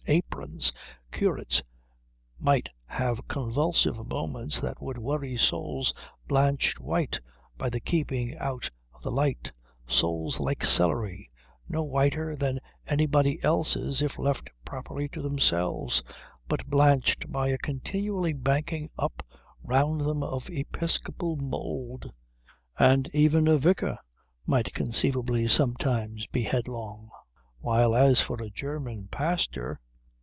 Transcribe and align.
Aprons. 0.07 0.73
Curates 1.13 1.61
might 2.37 2.67
have 2.87 3.25
convulsive 3.29 4.07
moments 4.09 4.59
that 4.59 4.81
would 4.81 4.97
worry 4.97 5.37
souls 5.37 5.93
blanched 6.27 6.79
white 6.81 7.17
by 7.57 7.69
the 7.69 7.79
keeping 7.79 8.35
out 8.37 8.69
of 8.93 9.03
the 9.03 9.11
light, 9.11 9.53
souls 9.87 10.37
like 10.37 10.65
celery, 10.65 11.29
no 11.69 11.83
whiter 11.83 12.35
than 12.35 12.59
anybody 12.87 13.41
else's 13.41 14.01
if 14.01 14.17
left 14.17 14.49
properly 14.65 15.07
to 15.09 15.21
themselves, 15.21 16.03
but 16.49 16.65
blanched 16.67 17.31
by 17.31 17.47
a 17.47 17.57
continual 17.57 18.29
banking 18.33 18.89
up 18.99 19.25
round 19.63 20.01
them 20.01 20.23
of 20.23 20.49
episcopal 20.49 21.37
mould; 21.37 22.11
and 22.77 23.07
even 23.15 23.47
a 23.47 23.57
vicar 23.57 23.97
might 24.45 24.73
conceivably 24.73 25.47
sometimes 25.47 26.27
be 26.27 26.41
headlong; 26.43 27.09
while 27.59 27.95
as 27.95 28.19
for 28.19 28.41
a 28.41 28.49
German 28.49 29.07
pastor.... 29.07 29.79